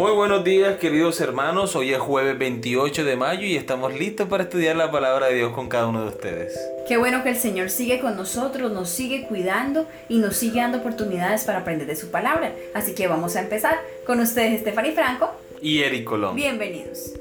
[0.00, 4.44] Muy buenos días queridos hermanos, hoy es jueves 28 de mayo y estamos listos para
[4.44, 6.58] estudiar la palabra de Dios con cada uno de ustedes.
[6.88, 10.78] Qué bueno que el Señor sigue con nosotros, nos sigue cuidando y nos sigue dando
[10.78, 12.50] oportunidades para aprender de su palabra.
[12.72, 16.34] Así que vamos a empezar con ustedes, Stephanie Franco y Eric Colón.
[16.34, 17.12] Bienvenidos.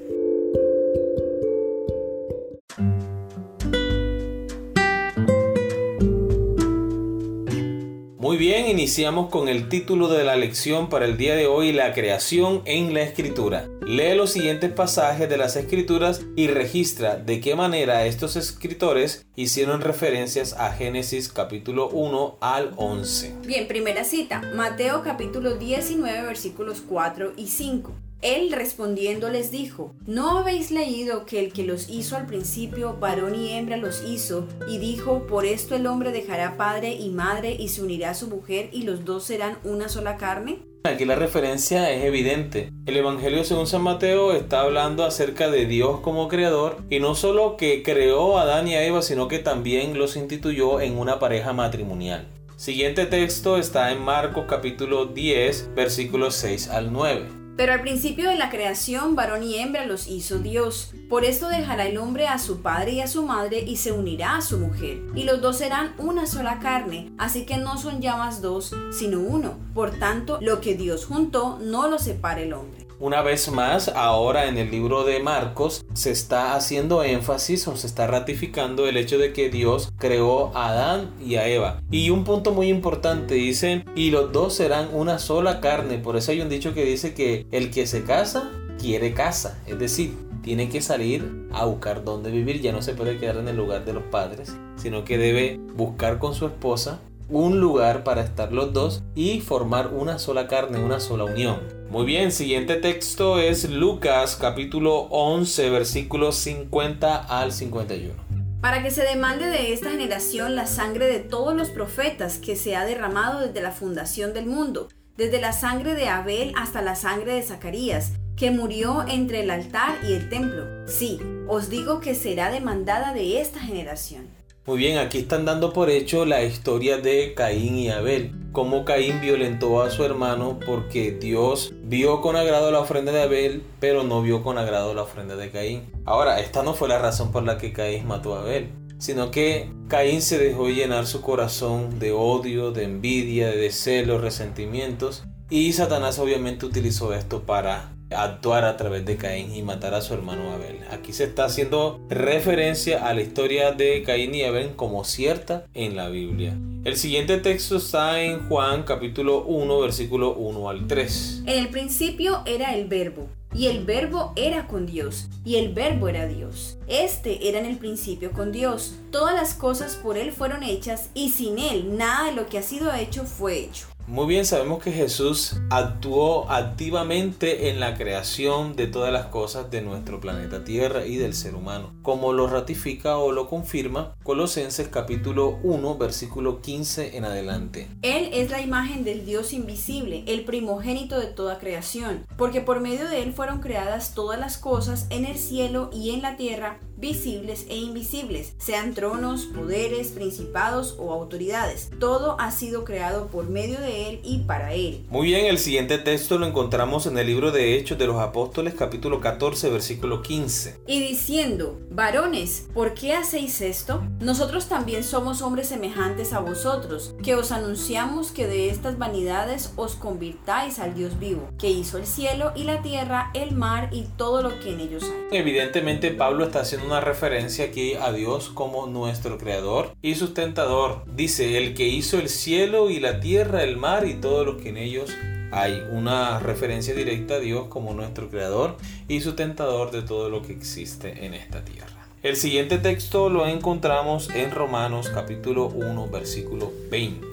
[8.29, 11.93] Muy bien, iniciamos con el título de la lección para el día de hoy, la
[11.93, 13.67] creación en la escritura.
[13.81, 19.81] Lee los siguientes pasajes de las escrituras y registra de qué manera estos escritores hicieron
[19.81, 23.35] referencias a Génesis capítulo 1 al 11.
[23.47, 28.08] Bien, primera cita, Mateo capítulo 19 versículos 4 y 5.
[28.21, 33.33] Él respondiendo les dijo, ¿no habéis leído que el que los hizo al principio, varón
[33.33, 37.69] y hembra los hizo, y dijo, por esto el hombre dejará padre y madre y
[37.69, 40.59] se unirá a su mujer y los dos serán una sola carne?
[40.83, 42.73] Aquí la referencia es evidente.
[42.85, 47.55] El Evangelio según San Mateo está hablando acerca de Dios como creador y no solo
[47.55, 51.53] que creó a Adán y a Eva, sino que también los instituyó en una pareja
[51.53, 52.27] matrimonial.
[52.57, 57.38] Siguiente texto está en Marcos capítulo 10 versículos 6 al 9.
[57.59, 60.93] Pero al principio de la creación, varón y hembra los hizo Dios.
[61.09, 64.37] Por esto dejará el hombre a su padre y a su madre y se unirá
[64.37, 65.01] a su mujer.
[65.13, 67.11] Y los dos serán una sola carne.
[67.17, 69.57] Así que no son ya más dos, sino uno.
[69.73, 72.88] Por tanto, lo que Dios juntó, no lo separe el hombre.
[73.01, 77.87] Una vez más, ahora en el libro de Marcos se está haciendo énfasis o se
[77.87, 81.81] está ratificando el hecho de que Dios creó a Adán y a Eva.
[81.89, 85.97] Y un punto muy importante, dicen, y los dos serán una sola carne.
[85.97, 89.57] Por eso hay un dicho que dice que el que se casa, quiere casa.
[89.65, 92.59] Es decir, tiene que salir a buscar dónde vivir.
[92.59, 96.19] Ya no se puede quedar en el lugar de los padres, sino que debe buscar
[96.19, 100.99] con su esposa un lugar para estar los dos y formar una sola carne, una
[100.99, 101.59] sola unión.
[101.89, 108.13] Muy bien, siguiente texto es Lucas capítulo 11 versículos 50 al 51.
[108.61, 112.75] Para que se demande de esta generación la sangre de todos los profetas que se
[112.75, 117.33] ha derramado desde la fundación del mundo, desde la sangre de Abel hasta la sangre
[117.33, 120.65] de Zacarías, que murió entre el altar y el templo.
[120.87, 124.38] Sí, os digo que será demandada de esta generación.
[124.65, 128.31] Muy bien, aquí están dando por hecho la historia de Caín y Abel.
[128.51, 133.63] Cómo Caín violentó a su hermano porque Dios vio con agrado la ofrenda de Abel,
[133.79, 135.91] pero no vio con agrado la ofrenda de Caín.
[136.05, 139.71] Ahora, esta no fue la razón por la que Caín mató a Abel, sino que
[139.87, 146.19] Caín se dejó llenar su corazón de odio, de envidia, de celos, resentimientos, y Satanás
[146.19, 150.79] obviamente utilizó esto para actuar a través de Caín y matar a su hermano Abel.
[150.91, 155.95] Aquí se está haciendo referencia a la historia de Caín y Abel como cierta en
[155.95, 156.57] la Biblia.
[156.85, 161.43] El siguiente texto está en Juan capítulo 1 versículo 1 al 3.
[161.45, 163.27] En el principio era el verbo.
[163.53, 166.77] Y el verbo era con Dios, y el verbo era Dios.
[166.87, 168.99] Este era en el principio con Dios.
[169.11, 172.61] Todas las cosas por Él fueron hechas, y sin Él nada de lo que ha
[172.61, 173.87] sido hecho fue hecho.
[174.09, 179.83] Muy bien, sabemos que Jesús actuó activamente en la creación de todas las cosas de
[179.83, 185.59] nuestro planeta Tierra y del ser humano, como lo ratifica o lo confirma Colosenses capítulo
[185.61, 187.87] 1 versículo 15 en adelante.
[188.01, 193.07] Él es la imagen del Dios invisible, el primogénito de toda creación, porque por medio
[193.07, 197.65] de Él fueron creadas todas las cosas en el cielo y en la tierra visibles
[197.69, 201.89] e invisibles, sean tronos, poderes, principados o autoridades.
[201.99, 205.05] Todo ha sido creado por medio de Él y para Él.
[205.09, 208.73] Muy bien, el siguiente texto lo encontramos en el libro de Hechos de los Apóstoles
[208.73, 210.81] capítulo 14 versículo 15.
[210.87, 214.03] Y diciendo, varones, ¿por qué hacéis esto?
[214.19, 219.95] Nosotros también somos hombres semejantes a vosotros, que os anunciamos que de estas vanidades os
[219.95, 224.41] convirtáis al Dios vivo, que hizo el cielo y la tierra, el mar y todo
[224.41, 225.39] lo que en ellos hay.
[225.39, 231.03] Evidentemente Pablo está haciendo una referencia aquí a Dios como nuestro creador y sustentador.
[231.05, 234.69] Dice, el que hizo el cielo y la tierra, el mar y todo lo que
[234.69, 235.11] en ellos
[235.51, 238.75] hay una referencia directa a Dios como nuestro creador
[239.07, 242.07] y sustentador de todo lo que existe en esta tierra.
[242.23, 247.28] El siguiente texto lo encontramos en Romanos capítulo 1 versículo 20.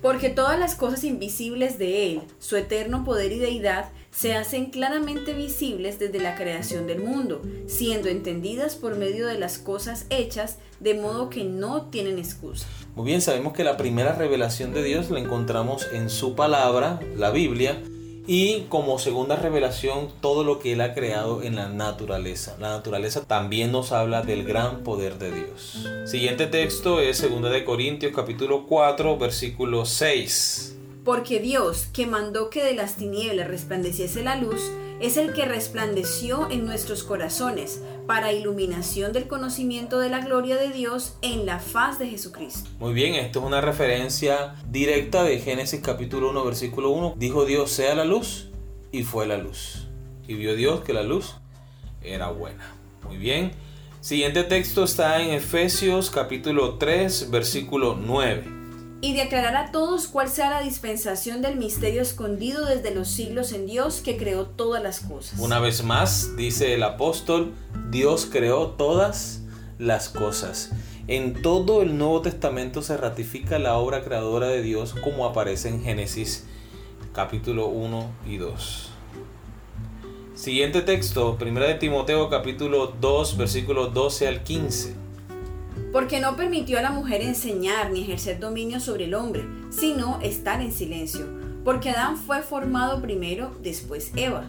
[0.00, 5.32] Porque todas las cosas invisibles de Él, su eterno poder y deidad, se hacen claramente
[5.32, 10.94] visibles desde la creación del mundo, siendo entendidas por medio de las cosas hechas, de
[10.94, 12.66] modo que no tienen excusa.
[12.94, 17.30] Muy bien, sabemos que la primera revelación de Dios la encontramos en su palabra, la
[17.30, 17.80] Biblia,
[18.30, 22.58] y como segunda revelación todo lo que Él ha creado en la naturaleza.
[22.60, 25.88] La naturaleza también nos habla del gran poder de Dios.
[26.04, 30.76] Siguiente texto es 2 de Corintios capítulo 4 versículo 6.
[31.04, 34.60] Porque Dios, que mandó que de las tinieblas resplandeciese la luz,
[35.00, 40.70] es el que resplandeció en nuestros corazones para iluminación del conocimiento de la gloria de
[40.70, 42.70] Dios en la faz de Jesucristo.
[42.78, 47.14] Muy bien, esto es una referencia directa de Génesis capítulo 1, versículo 1.
[47.16, 48.48] Dijo Dios, sea la luz,
[48.90, 49.86] y fue la luz.
[50.26, 51.36] Y vio Dios que la luz
[52.02, 52.74] era buena.
[53.04, 53.52] Muy bien.
[54.00, 58.57] Siguiente texto está en Efesios capítulo 3, versículo 9
[59.00, 63.52] y de aclarar a todos cuál sea la dispensación del misterio escondido desde los siglos
[63.52, 65.38] en Dios que creó todas las cosas.
[65.38, 67.52] Una vez más, dice el apóstol,
[67.90, 69.42] Dios creó todas
[69.78, 70.70] las cosas.
[71.06, 75.82] En todo el Nuevo Testamento se ratifica la obra creadora de Dios como aparece en
[75.82, 76.46] Génesis
[77.12, 78.90] capítulo 1 y 2.
[80.34, 84.97] Siguiente texto, 1 de Timoteo capítulo 2 versículos 12 al 15
[85.92, 90.60] porque no permitió a la mujer enseñar ni ejercer dominio sobre el hombre, sino estar
[90.60, 91.26] en silencio,
[91.64, 94.44] porque Adán fue formado primero, después Eva.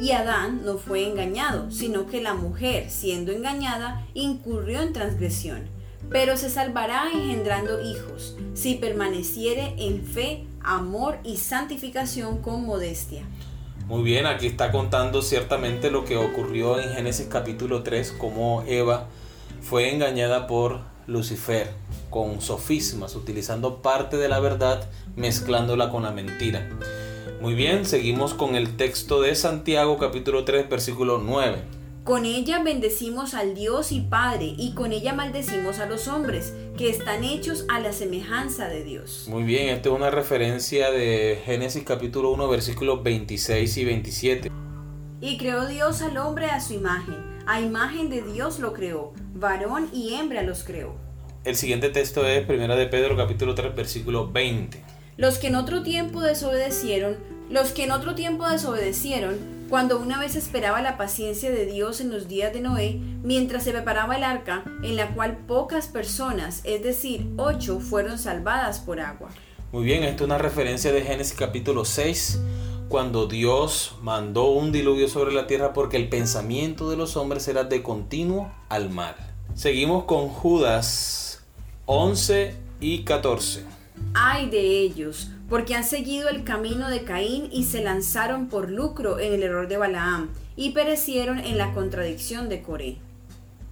[0.00, 5.68] Y Adán no fue engañado, sino que la mujer, siendo engañada, incurrió en transgresión,
[6.10, 13.24] pero se salvará engendrando hijos, si permaneciere en fe, amor y santificación con modestia.
[13.86, 19.08] Muy bien, aquí está contando ciertamente lo que ocurrió en Génesis capítulo 3, como Eva
[19.64, 21.70] fue engañada por Lucifer
[22.10, 26.68] con sofismas, utilizando parte de la verdad, mezclándola con la mentira.
[27.40, 31.62] Muy bien, seguimos con el texto de Santiago capítulo 3 versículo 9.
[32.04, 36.90] Con ella bendecimos al Dios y Padre, y con ella maldecimos a los hombres, que
[36.90, 39.24] están hechos a la semejanza de Dios.
[39.28, 44.50] Muy bien, esta es una referencia de Génesis capítulo 1 versículos 26 y 27.
[45.22, 49.88] Y creó Dios al hombre a su imagen a imagen de Dios lo creó, varón
[49.92, 50.94] y hembra los creó.
[51.44, 54.82] El siguiente texto es 1 de Pedro capítulo 3 versículo 20.
[55.16, 57.16] Los que en otro tiempo desobedecieron,
[57.50, 59.36] los que en otro tiempo desobedecieron,
[59.68, 63.72] cuando una vez esperaba la paciencia de Dios en los días de Noé, mientras se
[63.72, 69.30] preparaba el arca, en la cual pocas personas, es decir, ocho, fueron salvadas por agua.
[69.72, 72.40] Muy bien, esto es una referencia de Génesis capítulo 6
[72.88, 77.64] cuando Dios mandó un diluvio sobre la tierra porque el pensamiento de los hombres era
[77.64, 79.16] de continuo al mal.
[79.54, 81.44] Seguimos con Judas
[81.86, 83.64] 11 y 14.
[84.14, 89.18] Ay de ellos, porque han seguido el camino de Caín y se lanzaron por lucro
[89.18, 92.96] en el error de Balaam y perecieron en la contradicción de Coré.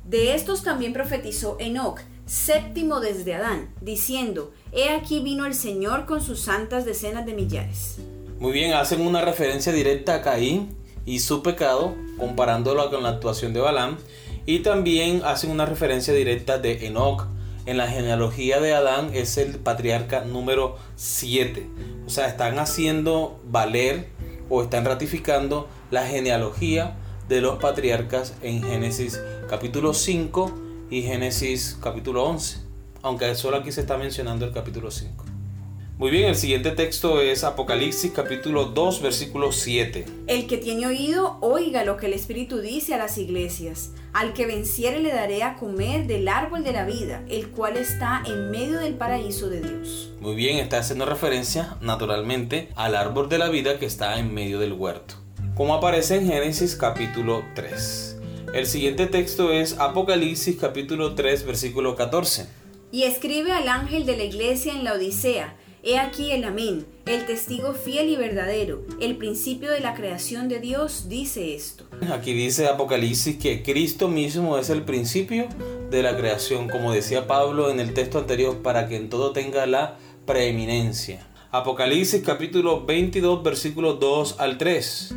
[0.09, 6.23] De estos también profetizó Enoch, séptimo desde Adán, diciendo, He aquí vino el Señor con
[6.23, 7.99] sus santas decenas de millares.
[8.43, 10.75] Muy bien, hacen una referencia directa a Caín
[11.06, 13.99] y su pecado, comparándolo con la actuación de Balaam.
[14.47, 17.29] Y también hacen una referencia directa de Enoch.
[17.67, 21.69] En la genealogía de Adán es el patriarca número 7.
[22.05, 24.09] O sea, están haciendo valer
[24.50, 26.97] o están ratificando la genealogía
[27.29, 30.53] de los patriarcas en Génesis capítulo 5
[30.91, 32.59] y Génesis capítulo 11.
[33.03, 35.31] Aunque solo aquí se está mencionando el capítulo 5.
[36.02, 40.04] Muy bien, el siguiente texto es Apocalipsis capítulo 2 versículo 7.
[40.26, 43.93] El que tiene oído, oiga lo que el Espíritu dice a las iglesias.
[44.12, 48.20] Al que venciere le daré a comer del árbol de la vida, el cual está
[48.26, 50.10] en medio del paraíso de Dios.
[50.19, 54.59] Muy bien, está haciendo referencia naturalmente al árbol de la vida que está en medio
[54.59, 55.14] del huerto.
[55.54, 58.16] Como aparece en Génesis capítulo 3.
[58.54, 62.49] El siguiente texto es Apocalipsis capítulo 3 versículo 14.
[62.90, 67.27] Y escribe al ángel de la iglesia en la Odisea He aquí el amén, el
[67.27, 71.87] testigo fiel y verdadero, el principio de la creación de Dios dice esto.
[72.12, 75.49] Aquí dice Apocalipsis que Cristo mismo es el principio
[75.91, 79.67] de la creación, como decía Pablo en el texto anterior, para que en todo tenga
[79.67, 81.27] la preeminencia.
[81.51, 85.17] Apocalipsis capítulo 22 versículos 2 al 3.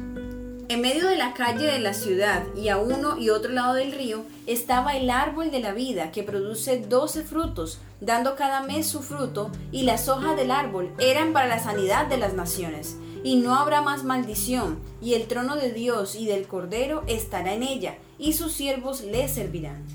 [0.68, 3.92] En medio de la calle de la ciudad y a uno y otro lado del
[3.92, 9.04] río estaba el árbol de la vida que produce doce frutos, dando cada mes su
[9.04, 12.98] fruto, y las hojas del árbol eran para la sanidad de las naciones.
[13.24, 17.62] Y no habrá más maldición, y el trono de Dios y del Cordero estará en
[17.62, 19.86] ella, y sus siervos le servirán.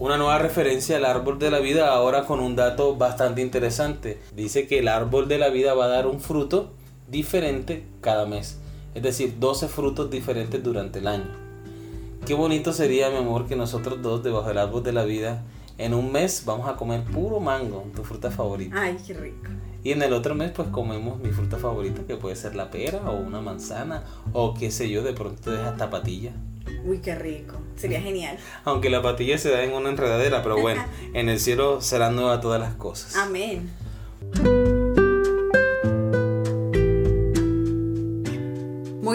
[0.00, 4.20] Una nueva referencia al árbol de la vida ahora con un dato bastante interesante.
[4.34, 6.72] Dice que el árbol de la vida va a dar un fruto
[7.08, 8.58] diferente cada mes
[8.96, 11.28] es decir, 12 frutos diferentes durante el año.
[12.24, 15.42] Qué bonito sería, mi amor, que nosotros dos, debajo del árbol de la vida,
[15.76, 18.80] en un mes vamos a comer puro mango, tu fruta favorita.
[18.80, 19.50] Ay, qué rico.
[19.84, 23.02] Y en el otro mes, pues comemos mi fruta favorita, que puede ser la pera
[23.10, 26.32] o una manzana, o qué sé yo, de pronto te dejas hasta patilla.
[26.86, 27.56] Uy, qué rico.
[27.76, 28.38] Sería genial.
[28.64, 32.40] Aunque la patilla se da en una enredadera, pero bueno, en el cielo serán nuevas
[32.40, 33.14] todas las cosas.
[33.14, 33.70] Amén.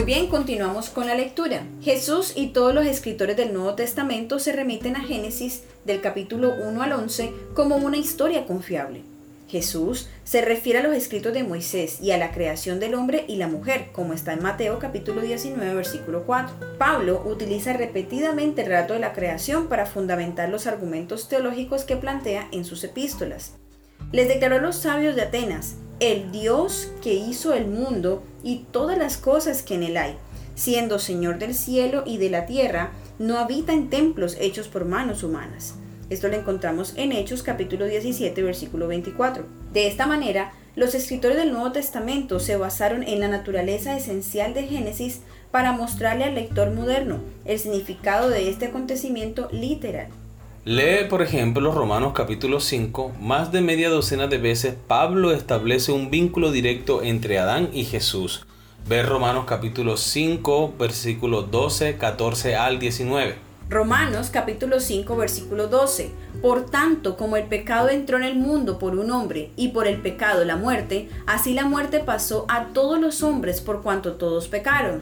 [0.02, 1.62] Muy bien, continuamos con la lectura.
[1.80, 6.82] Jesús y todos los escritores del Nuevo Testamento se remiten a Génesis del capítulo 1
[6.82, 9.04] al 11 como una historia confiable.
[9.48, 13.36] Jesús se refiere a los escritos de Moisés y a la creación del hombre y
[13.36, 16.80] la mujer, como está en Mateo capítulo 19 versículo 4.
[16.80, 22.48] Pablo utiliza repetidamente el relato de la creación para fundamentar los argumentos teológicos que plantea
[22.52, 23.54] en sus epístolas.
[24.12, 28.98] Les declaró a los sabios de Atenas, el Dios que hizo el mundo y todas
[28.98, 30.16] las cosas que en él hay,
[30.56, 35.24] siendo Señor del cielo y de la tierra, no habita en templos hechos por manos
[35.24, 35.76] humanas.
[36.10, 39.46] Esto lo encontramos en Hechos capítulo 17 versículo 24.
[39.72, 44.64] De esta manera, los escritores del Nuevo Testamento se basaron en la naturaleza esencial de
[44.64, 45.22] Génesis
[45.52, 50.08] para mostrarle al lector moderno el significado de este acontecimiento literal.
[50.64, 53.14] Lee, por ejemplo, Romanos capítulo 5.
[53.20, 58.46] Más de media docena de veces Pablo establece un vínculo directo entre Adán y Jesús.
[58.88, 63.38] Ve Romanos capítulo 5, versículos 12, 14 al 19.
[63.72, 66.12] Romanos capítulo 5, versículo 12.
[66.44, 70.00] Por tanto, como el pecado entró en el mundo por un hombre y por el
[70.00, 75.02] pecado la muerte, así la muerte pasó a todos los hombres por cuanto todos pecaron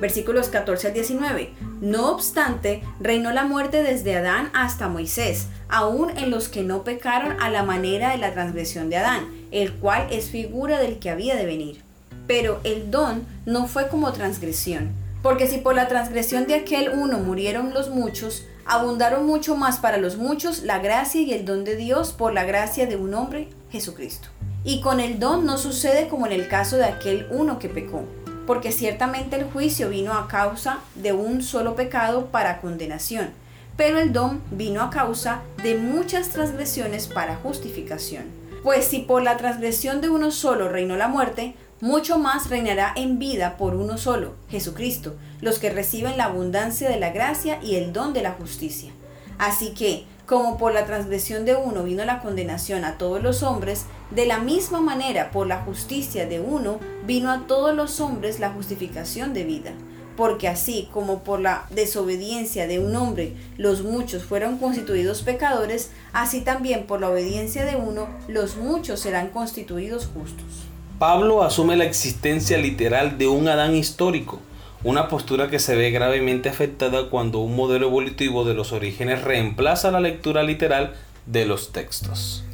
[0.00, 1.50] versículos 14 al 19.
[1.80, 7.40] No obstante, reinó la muerte desde Adán hasta Moisés, aún en los que no pecaron
[7.40, 11.36] a la manera de la transgresión de Adán, el cual es figura del que había
[11.36, 11.82] de venir.
[12.26, 14.90] Pero el don no fue como transgresión,
[15.22, 19.98] porque si por la transgresión de aquel uno murieron los muchos, abundaron mucho más para
[19.98, 23.48] los muchos la gracia y el don de Dios por la gracia de un hombre,
[23.70, 24.28] Jesucristo.
[24.62, 28.04] Y con el don no sucede como en el caso de aquel uno que pecó
[28.50, 33.30] porque ciertamente el juicio vino a causa de un solo pecado para condenación,
[33.76, 38.24] pero el don vino a causa de muchas transgresiones para justificación.
[38.64, 43.20] Pues si por la transgresión de uno solo reinó la muerte, mucho más reinará en
[43.20, 47.92] vida por uno solo, Jesucristo, los que reciben la abundancia de la gracia y el
[47.92, 48.90] don de la justicia.
[49.38, 53.86] Así que, como por la transgresión de uno vino la condenación a todos los hombres,
[54.10, 58.50] de la misma manera por la justicia de uno vino a todos los hombres la
[58.50, 59.72] justificación de vida.
[60.16, 66.42] Porque así como por la desobediencia de un hombre los muchos fueron constituidos pecadores, así
[66.42, 70.66] también por la obediencia de uno los muchos serán constituidos justos.
[70.98, 74.40] Pablo asume la existencia literal de un Adán histórico
[74.82, 79.90] una postura que se ve gravemente afectada cuando un modelo evolutivo de los orígenes reemplaza
[79.90, 80.94] la lectura literal
[81.26, 82.44] de los textos.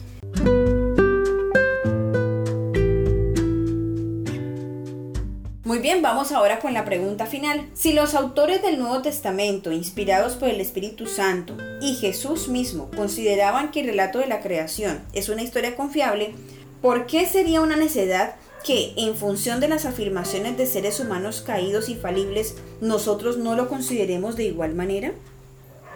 [5.66, 7.66] Muy bien, vamos ahora con la pregunta final.
[7.74, 13.72] Si los autores del Nuevo Testamento, inspirados por el Espíritu Santo y Jesús mismo, consideraban
[13.72, 16.36] que el relato de la creación es una historia confiable,
[16.80, 21.88] ¿por qué sería una necedad que en función de las afirmaciones de seres humanos caídos
[21.88, 25.14] y falibles, nosotros no lo consideremos de igual manera?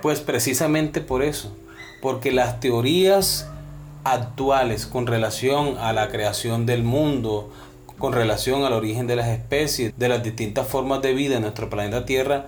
[0.03, 1.57] Pues precisamente por eso,
[2.03, 3.47] porque las teorías
[4.03, 7.53] actuales con relación a la creación del mundo,
[8.01, 11.71] con relación al origen de las especies, de las distintas formas de vida en nuestro
[11.71, 12.47] planeta Tierra,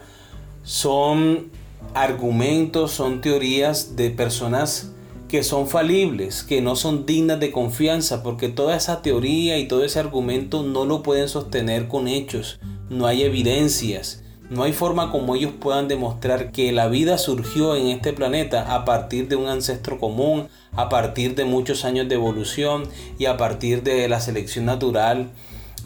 [0.64, 1.50] son
[1.94, 4.92] argumentos, son teorías de personas
[5.28, 9.84] que son falibles, que no son dignas de confianza, porque toda esa teoría y todo
[9.84, 14.21] ese argumento no lo pueden sostener con hechos, no hay evidencias,
[14.52, 18.84] no hay forma como ellos puedan demostrar que la vida surgió en este planeta a
[18.84, 22.84] partir de un ancestro común, a partir de muchos años de evolución
[23.18, 25.30] y a partir de la selección natural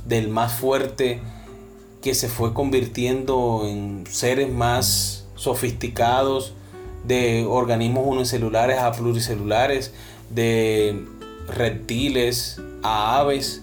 [0.04, 1.20] del más fuerte
[2.02, 6.52] que se fue convirtiendo en seres más sofisticados,
[7.04, 9.92] de organismos unicelulares a pluricelulares,
[10.30, 11.04] de
[11.46, 13.62] reptiles a aves.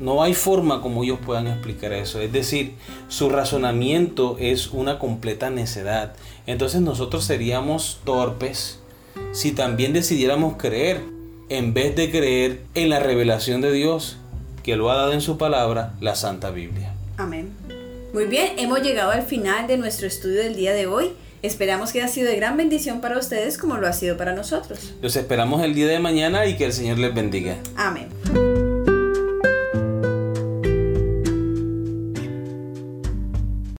[0.00, 2.20] No hay forma como ellos puedan explicar eso.
[2.20, 2.74] Es decir,
[3.08, 6.14] su razonamiento es una completa necedad.
[6.46, 8.80] Entonces nosotros seríamos torpes
[9.32, 11.02] si también decidiéramos creer,
[11.48, 14.16] en vez de creer en la revelación de Dios
[14.62, 16.94] que lo ha dado en su palabra, la Santa Biblia.
[17.16, 17.50] Amén.
[18.12, 21.12] Muy bien, hemos llegado al final de nuestro estudio del día de hoy.
[21.42, 24.94] Esperamos que haya sido de gran bendición para ustedes como lo ha sido para nosotros.
[25.00, 27.56] Los esperamos el día de mañana y que el Señor les bendiga.
[27.76, 28.08] Amén.